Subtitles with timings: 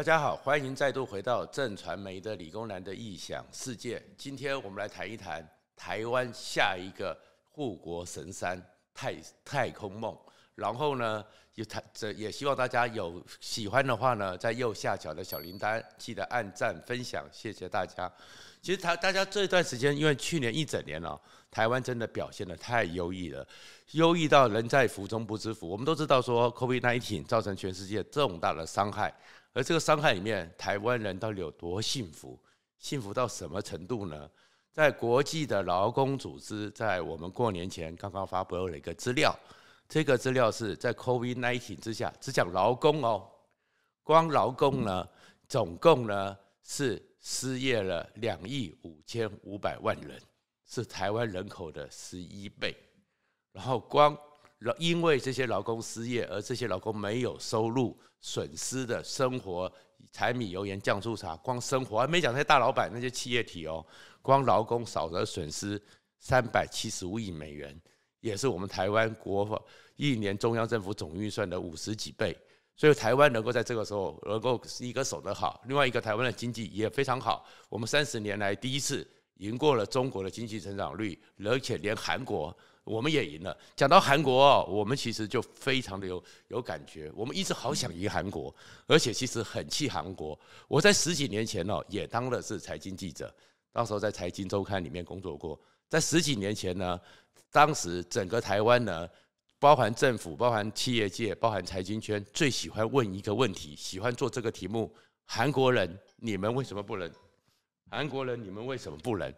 [0.00, 4.02] 大家好，欢迎再度回到正传媒的理工男的异想世界。
[4.16, 5.46] 今天我们来谈一谈
[5.76, 7.14] 台湾下一个
[7.50, 8.58] 护国神山
[8.94, 9.14] 太
[9.44, 10.16] 太空梦。
[10.54, 11.22] 然后呢，
[11.54, 18.10] 也谈这也希望大家有喜欢的话呢，在右下角的小铃铛记得按赞分享，谢谢大家。
[18.62, 21.20] 其实他大家这段时间，因为去年一整年哦，
[21.50, 23.46] 台湾真的表现得太优异了，
[23.90, 25.68] 优异到人在福中不知福。
[25.68, 29.14] 我们都知道说，COVID-19 造成全世界重大的伤害，
[29.52, 32.38] 而这个伤害里面，台湾人到底有多幸福？
[32.78, 34.30] 幸福到什么程度呢？
[34.72, 39.36] 在国际的劳工组织在我们过年前刚刚发布了一个资料，
[39.88, 43.28] 这个资料是在 COVID-19 之下，只讲劳工哦，
[44.02, 45.08] 光劳工呢，
[45.48, 47.06] 总共呢是。
[47.22, 50.18] 失业了两亿五千五百万人，
[50.64, 52.74] 是台湾人口的十一倍。
[53.52, 54.16] 然后光
[54.78, 59.72] 因为这些劳工失业，而这些劳工没有收入，损失的生活
[60.12, 63.84] 柴米油盐酱醋茶，光生活还没讲那些大老板那些企业体哦，
[64.20, 65.80] 光劳工少则损失
[66.18, 67.80] 三百七十五亿美元，
[68.20, 72.36] 也是我们台湾国一年中央政府总预算的五十几倍。
[72.76, 77.46] 所以台湾能够在这个时候能够一个守得好，另外一个台湾的经济也非常好。
[77.68, 82.56] 我们三十年来第一次赢过了中国的经济成长率，而且连韩国
[82.90, 83.56] 我们也赢了。
[83.76, 87.10] 讲到韩国哦，我们其实就非常的有有感觉。
[87.14, 88.54] 我们一直好想赢韩国，
[88.86, 90.38] 而且其实很气韩国。
[90.68, 93.32] 我在十几年前哦也当的是财经记者，
[93.72, 95.58] 当时候在财经周刊里面工作过。
[95.88, 97.00] 在十几年前呢，
[97.52, 99.08] 当时整个台湾呢。
[99.62, 104.90] 包含政府、包含企业界、包含财经圈，最喜欢问一个问题，喜欢做这个题目：
[105.26, 107.12] 韩国人，你们为什么不能？
[107.90, 109.30] 韩国人，你们为什么不能？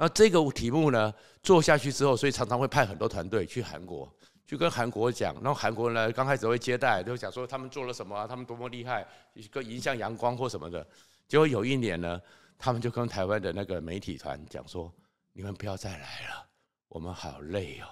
[0.00, 1.12] 那这个题目呢，
[1.42, 4.10] 做下去之后，所以常常会派很多团队去韩国，
[4.46, 5.34] 去跟韩国讲。
[5.34, 10.86] 然后韩国呢，刚开始会接待，就讲说他们做了什么，他们多么厉害，一个迎向阳光或什么的。
[11.28, 12.18] 结果有一年呢，
[12.58, 14.90] 他们就跟台湾的那个媒体团讲说
[15.34, 16.46] ：“你们不要再来了，
[16.88, 17.84] 我们好累哦。”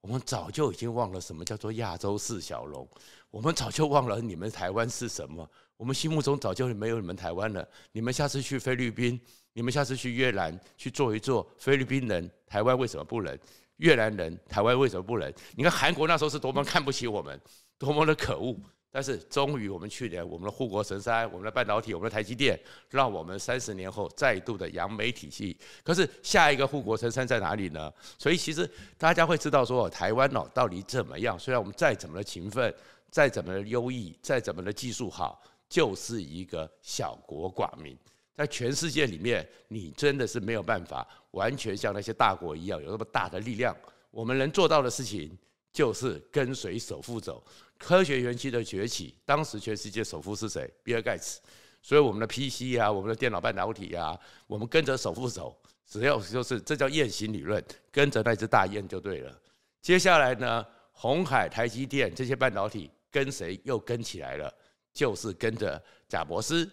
[0.00, 2.88] 我们早就已经忘了什么叫做亚洲四小龙，
[3.30, 7.68] 我们早就忘了你们台湾是什么，我们心目中早就没有你们台湾了。
[7.92, 9.20] 你们下次去菲律宾，
[9.52, 13.38] 你们下次去越南去坐一坐，菲律宾人台湾为什么不能？
[13.76, 15.32] 越南人台湾为什么不能？
[15.56, 17.40] 你看韩国那时候是多么看不起我们，
[17.78, 18.56] 多么的可恶。
[18.92, 25.56] 但是终于，我们去年我们的护国神山，我们的半导体，我们的台积电，让我们三十年后再度的扬眉吐气。
[25.84, 27.92] 可是下一个护国神山在哪里呢？
[28.18, 28.68] 所以其实
[28.98, 31.38] 大家会知道说，台湾哦到底怎么样？
[31.38, 32.74] 虽然我们再怎么的勤奋，
[33.12, 37.96] 再怎么的优异，再怎么的技术好，就是一个小国寡民，
[38.40, 43.76] 在全世界里面，你真的是没有办法完全像那些大国一样有那么大的力量。
[44.10, 45.36] 我们能做到的事情，
[45.70, 47.44] 就是跟随首富走。
[47.76, 50.72] 科学园区的崛起，当时全世界首富是谁？
[50.82, 51.38] 比尔盖茨。
[51.82, 55.54] 所以我们的 PC 啊，我们的电脑半导体啊，我们跟着首富走，
[55.86, 57.62] 只要就是这叫雁行理论，
[57.92, 59.38] 跟着那只大雁就对了。
[59.82, 64.50] 接下来呢，红海、台积电这些半导体跟谁又跟起来了？
[64.94, 66.66] 就是跟着贾伯斯。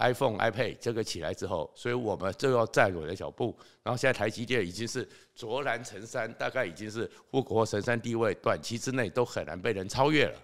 [0.00, 3.54] iPhone、iPad 这个起来之后，所以我们就要站稳了脚步。
[3.82, 10.34] 然后现在台积电已经是卓然成山，大概已经是护国神山地位，短期之内都很难被人超越了。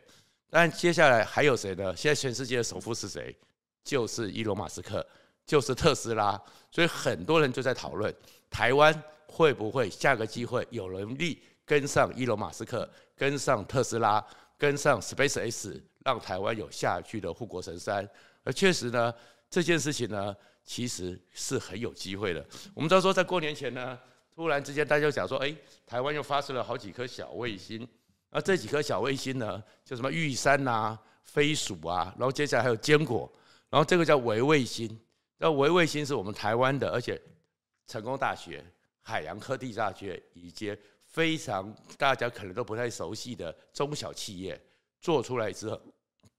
[0.51, 1.95] 但接下来还有谁呢？
[1.97, 3.35] 现在全世界的首富是谁？
[3.83, 5.05] 就是伊隆马斯克，
[5.45, 6.41] 就是特斯拉。
[6.71, 8.15] 所以很多人就在讨论，
[8.51, 14.25] 台湾会不会下个机会有能力跟上伊隆马斯克，跟上特斯拉，
[14.59, 18.09] 跟上 SpaceX，让台湾有下去的护国神山。
[18.45, 19.15] 而确实呢。
[19.49, 20.35] 这件事情呢，
[20.65, 22.45] 其实是很有机会的。
[22.75, 23.99] 我们知道说，在过年前呢，
[24.35, 25.55] 突然之间大家就讲说，哎，
[25.87, 27.87] 台湾又发射了好几颗小卫星。
[28.31, 33.33] 而这几颗小卫星呢，叫什么玉山啊、飞鼠啊，然后接下来还有坚果，
[33.71, 35.01] 然后这个叫微卫星。
[35.39, 37.19] 那微卫星是我们台湾的，而且
[37.87, 38.63] 成功大学、
[39.01, 44.61] 海洋科技大学以及非常大家可能都不太熟悉的中小企业
[45.01, 45.81] 做出来之后，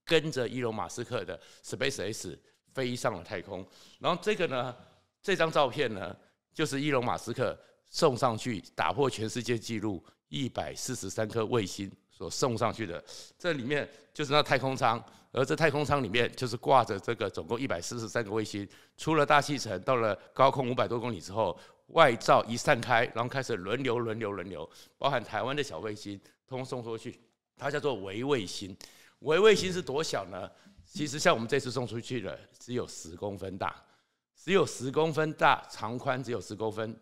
[0.04, 2.36] 跟着伊隆马斯克的 SpaceX。
[2.74, 3.66] 飞上了太空，
[3.98, 4.74] 然后这个呢，
[5.22, 6.16] 这张照片呢，
[6.54, 13.02] 就是伊隆马斯克送上去打破全世界纪录一百四十三颗卫星所送上去的，
[13.38, 24.68] 这里面就是那太空舱，而这太空舱里面就是挂着这个总共一百四十三个卫星，出了大气层，到了高空五百多公里之后，外罩一散开，然后开始轮流轮流轮流，
[24.98, 27.18] 包含台湾的小卫星，通通送出去，
[27.56, 28.76] 它叫做微卫星。
[29.20, 30.48] 微卫星是多小呢？
[30.90, 33.76] 其实像我们这次送出去的，只有十公分大，
[34.34, 36.98] 只有十公分大，长宽只有十公分，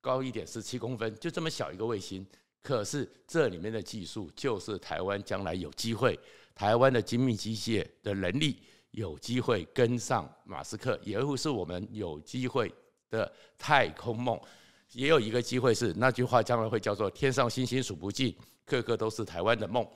[0.00, 2.24] 高一点是七公分，就这么小一个卫星。
[2.62, 6.18] 可是这里面的技术，就是台湾将来有机会，
[6.54, 8.58] 台湾的精密机械的能力，
[8.90, 12.70] 有机会跟上马斯克，也会是我们有机会
[13.08, 14.38] 的太空梦。
[14.92, 18.36] 也有一个机会是那句话将来会叫做“天上星星数不尽，
[18.76, 19.86] 个个都是台湾的梦”。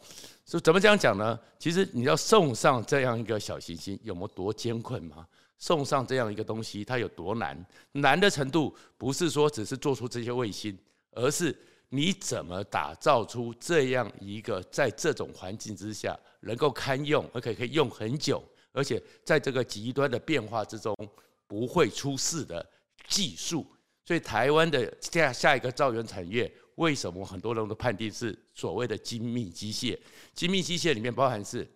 [0.44, 1.38] 所以怎么这样讲呢？
[1.58, 5.26] 其实你要送上这样一个小行星，有没有多艰困吗？
[5.56, 7.64] 送上这样一个东西，它有多难？
[7.92, 10.76] 难的程度不是说只是做出这些卫星，
[11.12, 11.56] 而是
[11.88, 18.42] 你怎么打造出这样一个在这种环境之下能够堪用，而且可以用很久，
[18.72, 20.94] 而且在这个极端的变化之中
[21.46, 22.64] 不会出事的
[23.08, 23.64] 技术。
[24.04, 29.98] 所以台湾的下下一个造园产业，为什么很多人都判定是所谓的精密机械？
[30.32, 31.68] 精密机械里面包含是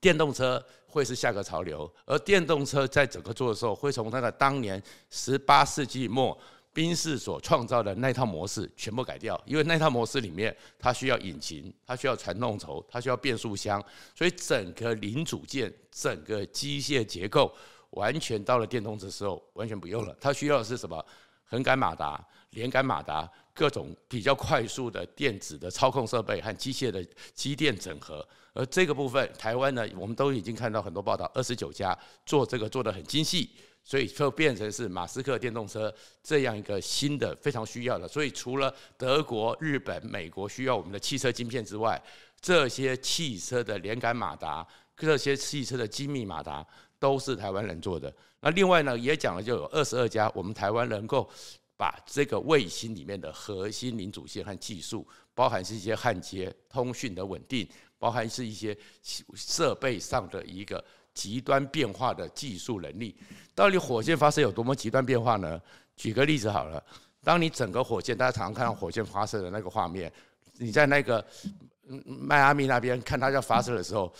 [0.00, 6.38] 电动车会是下个潮流，而电动车在整个做的时候，会从那个当年十八世纪末
[6.72, 13.82] 宾士所创造的那套模式全部改掉，因为那套模式里面它需要引擎，它需要传动轴，它需要变速箱，
[14.14, 17.52] 所以整个零组件、整个机械结构
[17.90, 21.04] 完全到了电动车时候完全不用了，它需要的是什么？
[21.48, 22.22] 横杆马达、
[22.56, 27.04] 连杆马达，各种比较快速的电子的操控设备和机械的
[27.34, 28.26] 机电整合。
[28.54, 33.50] 而这个部分，台湾呢，我们都已经看到很多报道，二十九家做这个做得很精细，
[33.84, 38.08] 所以就变成是马斯克电动车这样一个新的非常需要的。
[38.08, 42.02] 所以除了德国、日本、美国需要我们的汽车晶片之外，
[42.40, 44.66] 这些汽车的连杆马达、
[44.96, 46.66] 这些汽车的精密马达
[46.98, 48.10] 都是台湾人做的。
[48.40, 51.28] 那另外呢，也讲了，就有二十二家，我们台湾能够
[51.76, 57.68] 把这个卫星里面的核心零组件和技术，包含是一些焊接、通讯的稳定，
[57.98, 58.76] 包含是一些
[59.34, 60.82] 设备上的一个
[61.12, 63.14] 极端变化的技术能力。
[63.54, 65.60] 到底火箭发射有多么极端变化呢？
[65.96, 66.82] 举个例子好了，
[67.22, 70.12] 当你整个火箭，大家常常看到火箭发射的那个画面，
[70.58, 71.24] 你在那个
[72.04, 74.12] 迈阿密那边看它要发射的时候，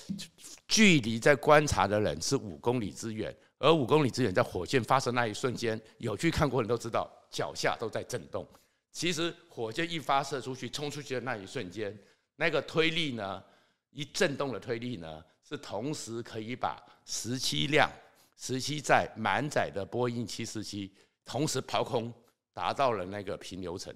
[0.69, 3.35] 距离在观察的人是五公里之远。
[3.59, 8.47] 而五公里之远，在火箭发射那一瞬间，有去看过的人都知道，脚下都在震动。
[8.91, 11.95] 其实火箭一发射出去，冲出去的那一瞬间，
[12.37, 13.45] 那个推力呢，
[13.91, 17.91] 一震动的推力呢，是同时可以把十七辆、
[18.39, 20.91] 十七载满载的波音七四七
[21.27, 22.11] 同时抛空，
[22.55, 23.95] 达到了那个平流层。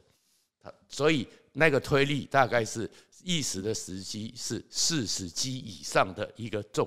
[0.87, 2.91] 所以那个推力大概是
[3.25, 6.87] 一时的时机是四十 G 以上的一个重。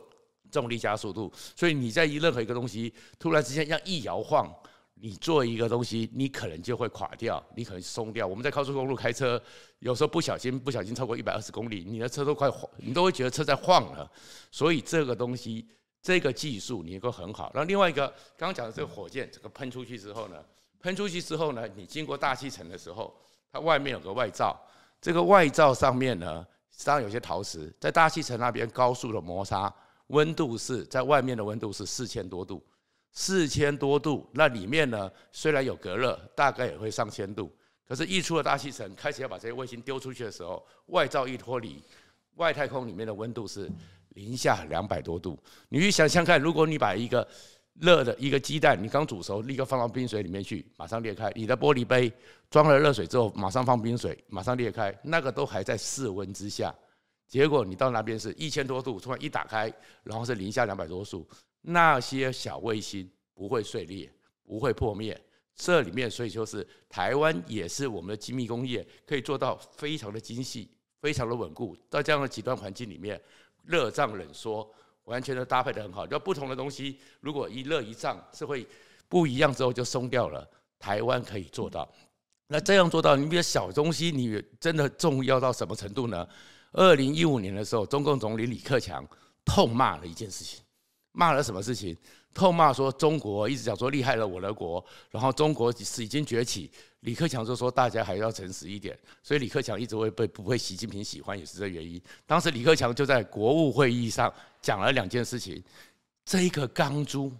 [0.51, 4.53] 重力加速度，所以你在一任何一个东西突然之间要一摇晃，
[5.03, 8.25] 你做一个东西，你可能就会垮掉，你可能松掉。
[8.25, 9.39] 我们在高速公路开车，
[9.79, 14.09] 有时候不小心不小心超过一百二十公里，你的车都快晃，你都会觉得车在晃了。
[14.49, 15.67] 所以这个东西，
[16.01, 17.51] 这个技术你能够很好。
[17.53, 18.07] 然后另外一个，
[18.37, 20.41] 刚刚讲的这个火箭，这个喷出去之后呢，
[20.79, 23.13] 喷出去之后呢，你经过大气层的时候，
[23.51, 24.57] 它外面有个外罩，
[25.01, 29.73] 这个外罩上面呢，实际上有些陶瓷，在大气层那边高速的摩擦。
[30.07, 32.63] 温度是在外面的温度是四千多度，
[33.13, 37.49] 四千多度，那里面呢，虽然有隔热，大概也会上千度。
[37.87, 41.83] 可是，一出了大气层，开始要把这些卫星丢出去的时候，外罩一脱离，
[42.35, 43.69] 外太空里面的温度是
[44.09, 45.37] 零下两百多度。
[45.69, 47.27] 你去想想看，如果你把一个
[47.79, 52.11] 热的一个鸡蛋，你刚煮熟，立刻放到冰水里面去，马上裂开；你的玻璃杯
[52.49, 56.73] 装了热水之后，马上放冰水，马上裂开，那个都还在室温之下。
[57.27, 59.71] 结果你到那边是一千多度，突然一打开，
[60.03, 61.27] 然后是零下两百多度，
[61.63, 64.07] 那些小卫星不会碎裂，
[64.43, 65.19] 不会破灭。
[65.55, 70.69] 这里面所以就是台湾也是我们的精密工业可以做到非常的精细，
[71.01, 71.75] 非常的稳固。
[71.89, 73.19] 在这样的极端环境里面，
[73.63, 74.69] 热胀冷缩
[75.05, 76.05] 完全的搭配的很好。
[76.05, 78.67] 就不同的东西，如果一热一胀是会
[79.07, 80.47] 不一样，之后就松掉了。
[80.79, 81.89] 台湾可以做到，
[82.47, 86.27] 那这样做到，你比如小东西，你真的重要到什么程度呢？
[86.73, 89.07] 二零一五年的时候，中共总理李克强
[89.45, 90.62] 痛骂了一件事情，
[91.13, 91.97] 骂了什么事情？
[92.33, 96.69] 痛骂说中国一直讲说厉害了我的国，然后中国是已经崛起。
[97.01, 102.01] 李克强就说大家还要诚实一点，所以李克强一直会被不被习近平喜欢，也是这原因。
[102.25, 105.63] 当时李克强就在国务会议上讲了两件事情：
[106.25, 107.31] 这个钢珠，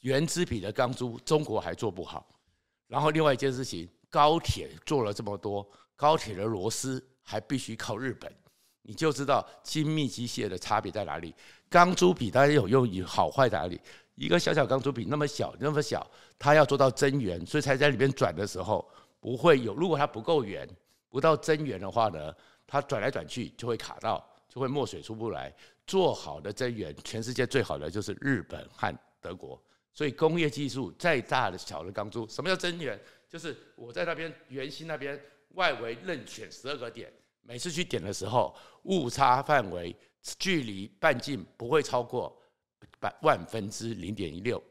[0.00, 2.26] 原子笔的钢珠，中国还做不好；
[2.88, 8.32] 然后另外一件事情，高铁做了这么多，高铁的螺丝还必须靠日本。
[8.86, 11.34] 你就知道精密机械的差别在哪里。
[11.68, 13.80] 钢珠笔大家有用，有好坏在哪里？
[14.14, 18.88] 一个小小钢珠笔那么小，那么小，它要做到真圆，所以才在里面转的时候
[19.18, 19.74] 不会有。
[19.74, 20.68] 如果它不够圆，
[21.08, 22.32] 不到真圆的话呢，
[22.66, 25.52] 它转来转去就会卡到，就会墨水出不来。
[25.86, 29.60] 做好的真圆，全世界最好的就是日本和德国。
[29.92, 33.00] 所以工业技术再大的小的钢珠，什么叫真圆？
[33.28, 35.20] 就是我在那边圆心那边
[35.54, 37.12] 外围任选十二个点。
[37.46, 39.94] 每次去点的时候，误差范围
[40.38, 42.34] 距离半径不会超过
[42.98, 44.62] 百万分之零点一六，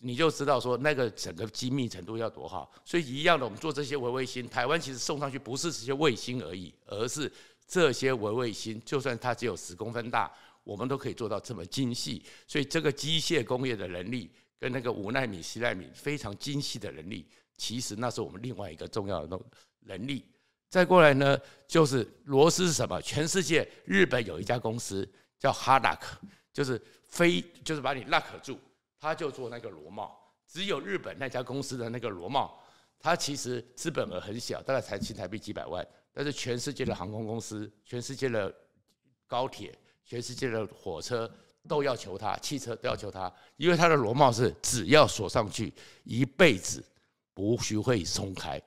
[0.00, 2.72] 你就知道说那个整个精密程度要多好。
[2.84, 7.30] 所以一样的，我们做这些微卫星，台湾其实送上去不是这些卫星而已，而是
[7.66, 10.32] 这些微卫星，就算它只有十公分大，
[10.64, 12.24] 我们都可以做到这么精细。
[12.46, 19.40] 所以这个机械工业的能力，跟那个五纳米、十纳米非常精细的能力，其实那是我们另外一个重要的
[19.80, 20.24] 能力。
[20.72, 21.38] 再过来呢，
[21.68, 22.98] 就是螺丝是什么？
[23.02, 25.06] 全世界日本有一家公司
[25.38, 26.16] 叫哈拉克，
[26.50, 28.58] 就是非就是把你 lock 住，
[28.98, 30.18] 他就做那个螺帽。
[30.48, 32.58] 只有日本那家公司的那个螺帽，
[32.98, 35.86] 它其实资本额很小，大概才新台币几百万。
[36.10, 38.50] 但是全世界的航空公司、全世界的
[39.26, 41.30] 高铁、全世界的火车
[41.68, 45.70] 都要求它，汽车都要求它，因为它的螺帽是只要锁上去，
[46.04, 46.82] 一辈子
[47.34, 48.58] 不许会松开。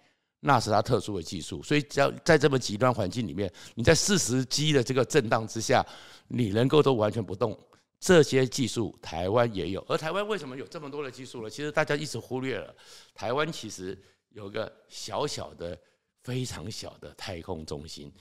[0.48, 5.84] 那是它特殊的技术，所以只要在这么极端环境里面，你在四十 G 的这个震荡之下，
[6.28, 7.60] 你能够都完全不动，
[8.00, 9.84] 这些技术台湾也有。
[9.90, 11.50] 而台湾为什么有这么多的技术呢？
[11.50, 12.76] 其实大家一直忽略了，
[13.16, 14.00] 台湾其实
[14.30, 15.76] 有个小小的、
[16.22, 18.14] 非常小的太空中心。